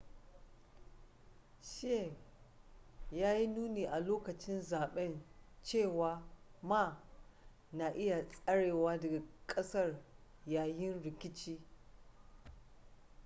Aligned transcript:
hsieh 1.65 2.13
ya 3.19 3.29
yi 3.33 3.47
nuni 3.47 3.85
a 3.87 3.99
lokacin 3.99 4.61
zaben 4.61 5.23
cewa 5.63 6.21
ma 6.61 6.97
na 7.71 7.89
iya 7.95 8.25
tserewa 8.27 8.97
daga 8.99 9.21
kasar 9.47 9.95
yayin 10.47 11.01
rikici 11.03 11.59